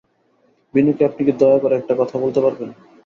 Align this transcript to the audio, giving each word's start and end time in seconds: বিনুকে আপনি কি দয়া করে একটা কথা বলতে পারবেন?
বিনুকে 0.73 1.03
আপনি 1.05 1.21
কি 1.27 1.33
দয়া 1.39 1.57
করে 1.59 1.73
একটা 1.77 1.93
কথা 1.99 2.15
বলতে 2.23 2.39
পারবেন? 2.41 2.69